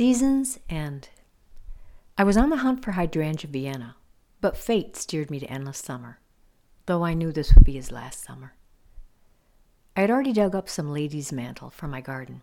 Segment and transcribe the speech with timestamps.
[0.00, 1.10] Seasons End.
[2.16, 3.96] I was on the hunt for Hydrangea Vienna,
[4.40, 6.20] but fate steered me to Endless Summer,
[6.86, 8.54] though I knew this would be his last summer.
[9.94, 12.40] I had already dug up some lady's mantle for my garden.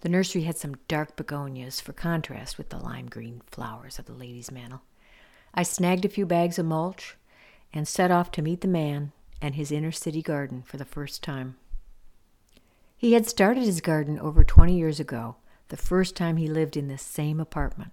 [0.00, 4.12] The nursery had some dark begonias for contrast with the lime green flowers of the
[4.12, 4.82] lady's mantle.
[5.54, 7.16] I snagged a few bags of mulch
[7.72, 11.22] and set off to meet the man and his inner city garden for the first
[11.22, 11.54] time.
[12.96, 15.36] He had started his garden over 20 years ago,
[15.74, 17.90] the first time he lived in this same apartment.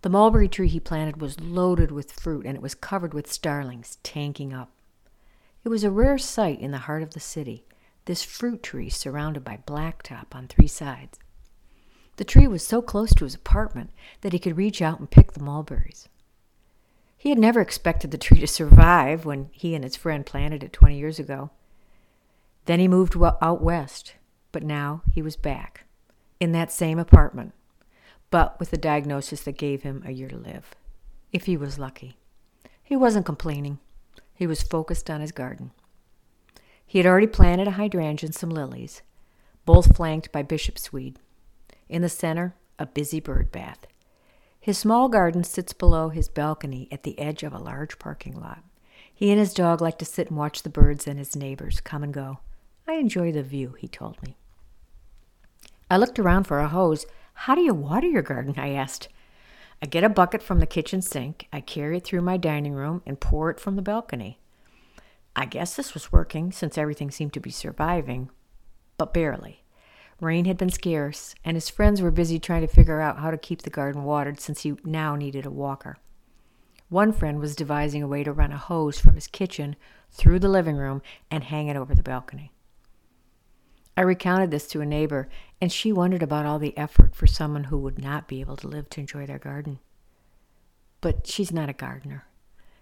[0.00, 3.98] The mulberry tree he planted was loaded with fruit and it was covered with starlings,
[4.02, 4.72] tanking up.
[5.62, 7.64] It was a rare sight in the heart of the city,
[8.06, 11.20] this fruit tree surrounded by blacktop on three sides.
[12.16, 13.90] The tree was so close to his apartment
[14.22, 16.08] that he could reach out and pick the mulberries.
[17.16, 20.72] He had never expected the tree to survive when he and his friend planted it
[20.72, 21.50] 20 years ago.
[22.64, 24.14] Then he moved out west,
[24.50, 25.84] but now he was back
[26.42, 27.54] in that same apartment,
[28.32, 30.74] but with a diagnosis that gave him a year to live,
[31.30, 32.16] if he was lucky.
[32.82, 33.78] He wasn't complaining.
[34.34, 35.70] He was focused on his garden.
[36.84, 39.02] He had already planted a hydrangea and some lilies,
[39.64, 41.20] both flanked by bishopsweed.
[41.88, 43.86] In the center, a busy bird bath.
[44.58, 48.64] His small garden sits below his balcony at the edge of a large parking lot.
[49.14, 52.02] He and his dog like to sit and watch the birds and his neighbors come
[52.02, 52.40] and go.
[52.88, 54.36] I enjoy the view, he told me.
[55.92, 57.04] I looked around for a hose.
[57.34, 58.54] How do you water your garden?
[58.56, 59.08] I asked.
[59.82, 63.02] I get a bucket from the kitchen sink, I carry it through my dining room,
[63.04, 64.38] and pour it from the balcony.
[65.36, 68.30] I guess this was working since everything seemed to be surviving,
[68.96, 69.64] but barely.
[70.18, 73.36] Rain had been scarce, and his friends were busy trying to figure out how to
[73.36, 75.98] keep the garden watered since he now needed a walker.
[76.88, 79.76] One friend was devising a way to run a hose from his kitchen
[80.10, 82.50] through the living room and hang it over the balcony.
[83.96, 85.28] I recounted this to a neighbor,
[85.60, 88.68] and she wondered about all the effort for someone who would not be able to
[88.68, 89.80] live to enjoy their garden.
[91.00, 92.26] But she's not a gardener.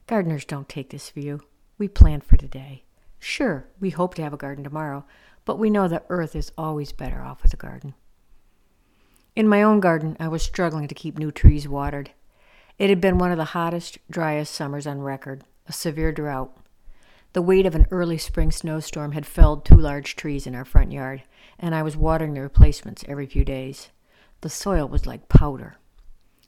[0.07, 1.41] Gardeners don't take this view.
[1.79, 2.85] We plan for today.
[3.19, 5.05] Sure, we hope to have a garden tomorrow,
[5.45, 7.95] but we know that earth is always better off with a garden.
[9.35, 12.11] In my own garden, I was struggling to keep new trees watered.
[12.79, 16.57] It had been one of the hottest, driest summers on record, a severe drought.
[17.33, 20.91] The weight of an early spring snowstorm had felled two large trees in our front
[20.91, 21.23] yard,
[21.61, 23.91] and I was watering the replacements every few days.
[24.41, 25.77] The soil was like powder.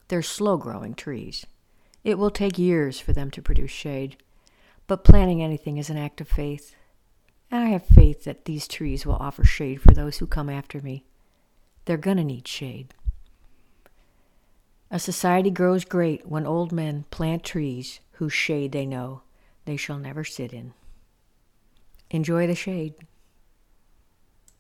[0.09, 1.47] They're slow growing trees.
[2.03, 4.17] It will take years for them to produce shade,
[4.89, 6.75] but planting anything is an act of faith.
[7.49, 10.81] And I have faith that these trees will offer shade for those who come after
[10.81, 11.05] me.
[11.85, 12.95] They're going to need shade.
[14.91, 19.23] A society grows great when old men plant trees whose shade they know
[19.65, 20.73] they shall never sit in.
[22.11, 22.95] Enjoy the shade.